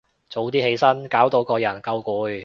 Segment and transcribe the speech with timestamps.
[0.31, 2.27] 早啲起身，搞到個人夠攰